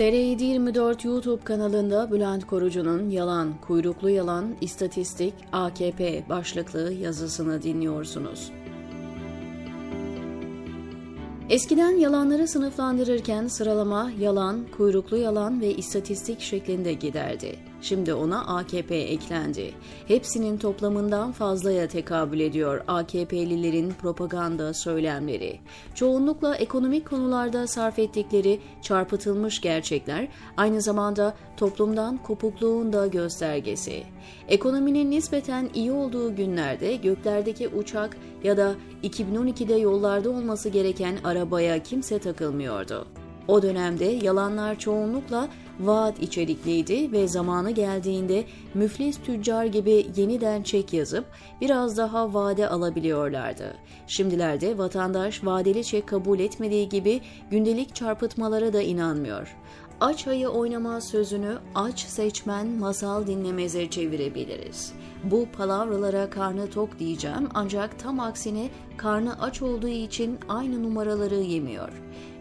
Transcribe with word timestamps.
TR724 0.00 1.06
YouTube 1.06 1.44
kanalında 1.44 2.10
Bülent 2.10 2.46
Korucu'nun 2.46 3.10
Yalan, 3.10 3.54
Kuyruklu 3.60 4.10
Yalan, 4.10 4.56
İstatistik, 4.60 5.34
AKP 5.52 6.24
başlıklı 6.28 6.92
yazısını 6.92 7.62
dinliyorsunuz. 7.62 8.52
Eskiden 11.50 11.90
yalanları 11.90 12.48
sınıflandırırken 12.48 13.46
sıralama 13.48 14.10
yalan, 14.18 14.66
kuyruklu 14.76 15.16
yalan 15.16 15.60
ve 15.60 15.74
istatistik 15.74 16.40
şeklinde 16.40 16.92
giderdi. 16.92 17.69
Şimdi 17.82 18.14
ona 18.14 18.46
AKP 18.46 18.96
eklendi. 18.96 19.74
Hepsinin 20.08 20.58
toplamından 20.58 21.32
fazlaya 21.32 21.88
tekabül 21.88 22.40
ediyor 22.40 22.84
AKP'lilerin 22.88 23.90
propaganda 23.90 24.74
söylemleri. 24.74 25.60
Çoğunlukla 25.94 26.56
ekonomik 26.56 27.10
konularda 27.10 27.66
sarf 27.66 27.98
ettikleri 27.98 28.60
çarpıtılmış 28.82 29.60
gerçekler 29.60 30.28
aynı 30.56 30.80
zamanda 30.80 31.34
toplumdan 31.56 32.16
kopukluğun 32.16 32.92
da 32.92 33.06
göstergesi. 33.06 34.02
Ekonominin 34.48 35.10
nispeten 35.10 35.70
iyi 35.74 35.92
olduğu 35.92 36.36
günlerde 36.36 36.96
göklerdeki 36.96 37.68
uçak 37.68 38.16
ya 38.44 38.56
da 38.56 38.74
2012'de 39.02 39.74
yollarda 39.74 40.30
olması 40.30 40.68
gereken 40.68 41.16
arabaya 41.24 41.82
kimse 41.82 42.18
takılmıyordu. 42.18 43.06
O 43.50 43.62
dönemde 43.62 44.04
yalanlar 44.04 44.78
çoğunlukla 44.78 45.48
vaat 45.80 46.22
içerikliydi 46.22 47.12
ve 47.12 47.28
zamanı 47.28 47.70
geldiğinde 47.70 48.44
müflis 48.74 49.18
tüccar 49.18 49.64
gibi 49.64 50.06
yeniden 50.16 50.62
çek 50.62 50.92
yazıp 50.92 51.24
biraz 51.60 51.96
daha 51.96 52.34
vade 52.34 52.68
alabiliyorlardı. 52.68 53.74
Şimdilerde 54.06 54.78
vatandaş 54.78 55.44
vadeli 55.44 55.84
çek 55.84 56.06
kabul 56.06 56.40
etmediği 56.40 56.88
gibi 56.88 57.20
gündelik 57.50 57.94
çarpıtmalara 57.94 58.72
da 58.72 58.82
inanmıyor 58.82 59.56
aç 60.00 60.26
ayı 60.26 60.48
oynama 60.48 61.00
sözünü 61.00 61.58
aç 61.74 62.00
seçmen 62.00 62.66
masal 62.66 63.26
dinlemeze 63.26 63.90
çevirebiliriz. 63.90 64.92
Bu 65.24 65.46
palavralara 65.56 66.30
karnı 66.30 66.70
tok 66.70 66.98
diyeceğim 66.98 67.48
ancak 67.54 67.98
tam 67.98 68.20
aksine 68.20 68.70
karnı 68.96 69.42
aç 69.42 69.62
olduğu 69.62 69.88
için 69.88 70.38
aynı 70.48 70.82
numaraları 70.82 71.34
yemiyor. 71.34 71.88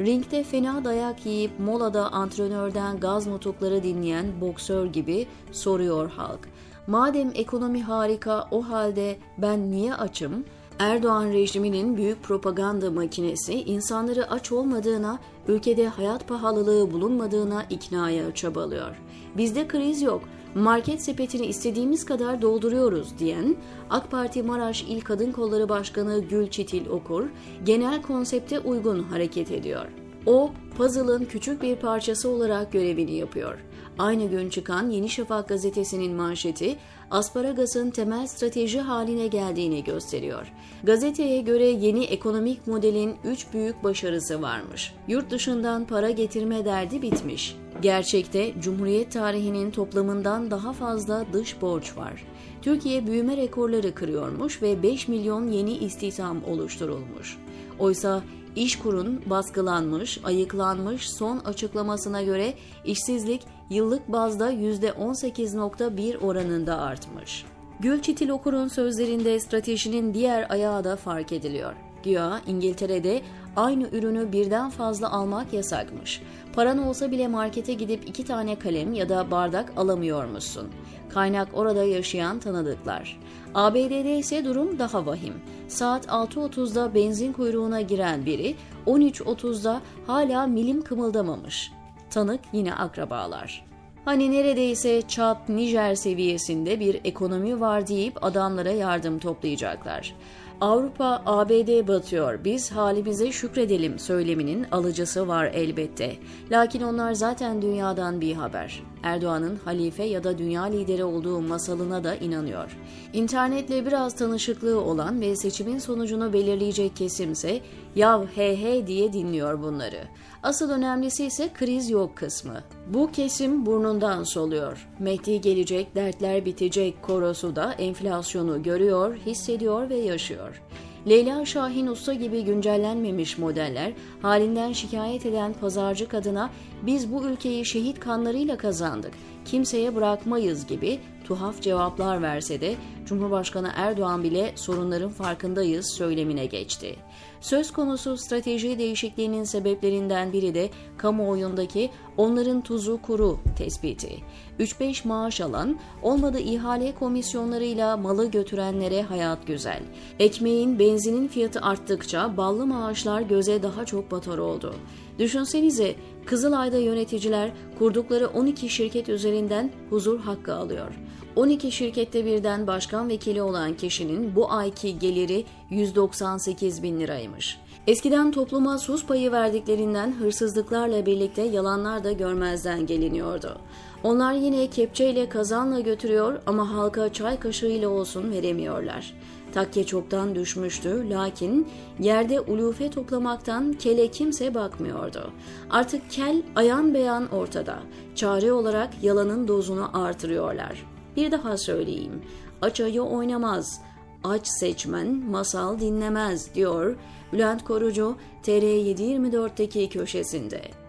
Ringde 0.00 0.44
fena 0.44 0.84
dayak 0.84 1.26
yiyip 1.26 1.58
molada 1.58 2.12
antrenörden 2.12 3.00
gaz 3.00 3.26
nutukları 3.26 3.82
dinleyen 3.82 4.40
boksör 4.40 4.86
gibi 4.86 5.26
soruyor 5.52 6.10
halk. 6.10 6.48
Madem 6.86 7.30
ekonomi 7.34 7.82
harika 7.82 8.48
o 8.50 8.68
halde 8.68 9.18
ben 9.38 9.70
niye 9.70 9.94
açım? 9.94 10.44
Erdoğan 10.78 11.32
rejiminin 11.32 11.96
büyük 11.96 12.22
propaganda 12.22 12.90
makinesi 12.90 13.54
insanları 13.54 14.30
aç 14.30 14.52
olmadığına, 14.52 15.18
ülkede 15.48 15.88
hayat 15.88 16.28
pahalılığı 16.28 16.92
bulunmadığına 16.92 17.64
iknaya 17.70 18.34
çabalıyor. 18.34 18.96
Bizde 19.36 19.68
kriz 19.68 20.02
yok, 20.02 20.22
market 20.54 21.02
sepetini 21.02 21.46
istediğimiz 21.46 22.04
kadar 22.04 22.42
dolduruyoruz 22.42 23.18
diyen 23.18 23.56
AK 23.90 24.10
Parti 24.10 24.42
Maraş 24.42 24.82
İl 24.82 25.00
Kadın 25.00 25.32
Kolları 25.32 25.68
Başkanı 25.68 26.20
Gül 26.20 26.50
Çitil 26.50 26.88
Okur, 26.88 27.24
genel 27.64 28.02
konsepte 28.02 28.58
uygun 28.58 29.02
hareket 29.02 29.50
ediyor. 29.50 30.05
O, 30.26 30.50
puzzle'ın 30.76 31.24
küçük 31.24 31.62
bir 31.62 31.76
parçası 31.76 32.28
olarak 32.28 32.72
görevini 32.72 33.12
yapıyor. 33.12 33.58
Aynı 33.98 34.30
gün 34.30 34.48
çıkan 34.50 34.90
Yeni 34.90 35.08
Şafak 35.08 35.48
gazetesinin 35.48 36.16
manşeti 36.16 36.76
asparagasın 37.10 37.90
temel 37.90 38.26
strateji 38.26 38.80
haline 38.80 39.26
geldiğini 39.26 39.84
gösteriyor. 39.84 40.52
Gazeteye 40.84 41.40
göre 41.40 41.66
yeni 41.66 42.04
ekonomik 42.04 42.66
modelin 42.66 43.16
üç 43.24 43.46
büyük 43.52 43.84
başarısı 43.84 44.42
varmış. 44.42 44.94
Yurt 45.08 45.30
dışından 45.30 45.84
para 45.84 46.10
getirme 46.10 46.64
derdi 46.64 47.02
bitmiş. 47.02 47.56
Gerçekte 47.82 48.60
Cumhuriyet 48.60 49.12
tarihinin 49.12 49.70
toplamından 49.70 50.50
daha 50.50 50.72
fazla 50.72 51.26
dış 51.32 51.60
borç 51.60 51.96
var. 51.96 52.24
Türkiye 52.62 53.06
büyüme 53.06 53.36
rekorları 53.36 53.94
kırıyormuş 53.94 54.62
ve 54.62 54.82
5 54.82 55.08
milyon 55.08 55.50
yeni 55.50 55.76
istihdam 55.76 56.44
oluşturulmuş. 56.44 57.38
Oysa 57.78 58.22
İşkur'un 58.56 59.22
baskılanmış, 59.26 60.18
ayıklanmış 60.24 61.10
son 61.10 61.38
açıklamasına 61.38 62.22
göre 62.22 62.54
işsizlik 62.84 63.42
yıllık 63.70 64.12
bazda 64.12 64.52
%18.1 64.52 66.18
oranında 66.18 66.78
artmış. 66.78 67.44
Gülçitil 67.80 68.28
Okur'un 68.28 68.68
sözlerinde 68.68 69.40
stratejinin 69.40 70.14
diğer 70.14 70.50
ayağı 70.50 70.84
da 70.84 70.96
fark 70.96 71.32
ediliyor. 71.32 71.85
Güya 72.06 72.40
İngiltere'de 72.46 73.22
aynı 73.56 73.88
ürünü 73.92 74.32
birden 74.32 74.70
fazla 74.70 75.12
almak 75.12 75.52
yasakmış. 75.52 76.22
Paran 76.54 76.78
olsa 76.78 77.10
bile 77.10 77.28
markete 77.28 77.74
gidip 77.74 78.08
iki 78.08 78.24
tane 78.24 78.58
kalem 78.58 78.92
ya 78.92 79.08
da 79.08 79.30
bardak 79.30 79.72
alamıyormuşsun. 79.76 80.68
Kaynak 81.08 81.48
orada 81.54 81.84
yaşayan 81.84 82.38
tanıdıklar. 82.38 83.20
ABD'de 83.54 84.18
ise 84.18 84.44
durum 84.44 84.78
daha 84.78 85.06
vahim. 85.06 85.34
Saat 85.68 86.06
6.30'da 86.06 86.94
benzin 86.94 87.32
kuyruğuna 87.32 87.80
giren 87.80 88.26
biri 88.26 88.54
13.30'da 88.86 89.80
hala 90.06 90.46
milim 90.46 90.82
kımıldamamış. 90.82 91.72
Tanık 92.10 92.40
yine 92.52 92.74
akrabalar. 92.74 93.66
Hani 94.04 94.30
neredeyse 94.30 95.02
Çad, 95.08 95.36
Nijer 95.48 95.94
seviyesinde 95.94 96.80
bir 96.80 97.00
ekonomi 97.04 97.60
var 97.60 97.86
deyip 97.86 98.24
adamlara 98.24 98.70
yardım 98.70 99.18
toplayacaklar. 99.18 100.14
Avrupa, 100.60 101.22
ABD 101.26 101.88
batıyor, 101.88 102.44
biz 102.44 102.72
halimize 102.72 103.32
şükredelim 103.32 103.98
söyleminin 103.98 104.66
alıcısı 104.72 105.28
var 105.28 105.50
elbette. 105.54 106.16
Lakin 106.50 106.80
onlar 106.80 107.12
zaten 107.12 107.62
dünyadan 107.62 108.20
bir 108.20 108.34
haber. 108.34 108.82
Erdoğan'ın 109.06 109.56
halife 109.64 110.04
ya 110.04 110.24
da 110.24 110.38
dünya 110.38 110.62
lideri 110.62 111.04
olduğu 111.04 111.40
masalına 111.40 112.04
da 112.04 112.14
inanıyor. 112.14 112.78
İnternetle 113.12 113.86
biraz 113.86 114.16
tanışıklığı 114.16 114.80
olan 114.80 115.20
ve 115.20 115.36
seçimin 115.36 115.78
sonucunu 115.78 116.32
belirleyecek 116.32 116.96
kesimse 116.96 117.60
yav 117.96 118.26
he 118.26 118.62
he 118.62 118.86
diye 118.86 119.12
dinliyor 119.12 119.62
bunları. 119.62 120.00
Asıl 120.42 120.70
önemlisi 120.70 121.24
ise 121.24 121.50
kriz 121.54 121.90
yok 121.90 122.16
kısmı. 122.16 122.62
Bu 122.86 123.10
kesim 123.12 123.66
burnundan 123.66 124.24
soluyor. 124.24 124.88
Mehdi 124.98 125.40
gelecek, 125.40 125.94
dertler 125.94 126.44
bitecek 126.44 127.02
korosu 127.02 127.56
da 127.56 127.72
enflasyonu 127.72 128.62
görüyor, 128.62 129.16
hissediyor 129.16 129.90
ve 129.90 129.96
yaşıyor. 129.96 130.62
Leyla 131.08 131.44
Şahin 131.44 131.86
Usta 131.86 132.14
gibi 132.14 132.44
güncellenmemiş 132.44 133.38
modeller 133.38 133.92
halinden 134.22 134.72
şikayet 134.72 135.26
eden 135.26 135.52
pazarcı 135.52 136.08
kadına 136.08 136.50
biz 136.82 137.12
bu 137.12 137.24
ülkeyi 137.26 137.66
şehit 137.66 138.00
kanlarıyla 138.00 138.56
kazandık, 138.56 139.12
kimseye 139.46 139.94
bırakmayız 139.94 140.66
gibi 140.66 141.00
tuhaf 141.24 141.62
cevaplar 141.62 142.22
verse 142.22 142.60
de 142.60 142.74
Cumhurbaşkanı 143.06 143.70
Erdoğan 143.76 144.22
bile 144.22 144.52
sorunların 144.54 145.10
farkındayız 145.10 145.90
söylemine 145.90 146.46
geçti. 146.46 146.96
Söz 147.40 147.70
konusu 147.70 148.16
strateji 148.16 148.78
değişikliğinin 148.78 149.44
sebeplerinden 149.44 150.32
biri 150.32 150.54
de 150.54 150.70
kamuoyundaki 150.96 151.90
onların 152.16 152.60
tuzu 152.60 153.02
kuru 153.02 153.38
tespiti. 153.58 154.16
3-5 154.60 155.08
maaş 155.08 155.40
alan, 155.40 155.78
olmadı 156.02 156.38
ihale 156.38 156.94
komisyonlarıyla 156.94 157.96
malı 157.96 158.30
götürenlere 158.30 159.02
hayat 159.02 159.46
güzel. 159.46 159.82
Ekmeğin, 160.18 160.78
benzinin 160.78 161.28
fiyatı 161.28 161.60
arttıkça 161.60 162.36
ballı 162.36 162.66
maaşlar 162.66 163.20
göze 163.20 163.62
daha 163.62 163.84
çok 163.84 164.10
batar 164.10 164.38
oldu. 164.38 164.74
Düşünsenize 165.18 165.94
Kızılay'da 166.26 166.78
yöneticiler 166.78 167.50
kurdukları 167.78 168.26
12 168.26 168.68
şirket 168.68 169.08
üzerinden 169.08 169.70
huzur 169.90 170.20
hakkı 170.20 170.54
alıyor. 170.54 170.94
12 171.36 171.72
şirkette 171.72 172.24
birden 172.24 172.66
başkan 172.66 173.08
vekili 173.08 173.42
olan 173.42 173.74
kişinin 173.76 174.36
bu 174.36 174.52
ayki 174.52 174.98
geliri 174.98 175.44
198 175.70 176.82
bin 176.82 177.00
liraymış. 177.00 177.58
Eskiden 177.86 178.30
topluma 178.30 178.78
sus 178.78 179.06
payı 179.06 179.32
verdiklerinden 179.32 180.12
hırsızlıklarla 180.12 181.06
birlikte 181.06 181.42
yalanlar 181.42 182.04
da 182.04 182.12
görmezden 182.12 182.86
geliniyordu. 182.86 183.58
Onlar 184.02 184.32
yine 184.32 184.70
kepçeyle 184.70 185.28
kazanla 185.28 185.80
götürüyor 185.80 186.38
ama 186.46 186.74
halka 186.74 187.12
çay 187.12 187.40
kaşığıyla 187.40 187.88
olsun 187.88 188.30
veremiyorlar. 188.30 189.14
Takke 189.54 189.86
çoktan 189.86 190.34
düşmüştü 190.34 191.10
lakin 191.10 191.68
yerde 191.98 192.40
ulufe 192.40 192.90
toplamaktan 192.90 193.72
kele 193.72 194.08
kimse 194.08 194.54
bakmıyordu. 194.54 195.32
Artık 195.70 196.10
kel 196.10 196.42
ayan 196.56 196.94
beyan 196.94 197.28
ortada. 197.30 197.78
Çare 198.14 198.52
olarak 198.52 199.02
yalanın 199.02 199.48
dozunu 199.48 200.04
artırıyorlar. 200.04 200.86
Bir 201.16 201.30
daha 201.30 201.56
söyleyeyim. 201.56 202.22
Aç 202.62 202.80
ayı 202.80 203.02
oynamaz. 203.02 203.80
Aç 204.28 204.48
seçmen 204.48 205.06
masal 205.30 205.80
dinlemez 205.80 206.54
diyor 206.54 206.96
Bülent 207.32 207.64
Korucu 207.64 208.16
TR724'teki 208.44 209.88
köşesinde. 209.88 210.85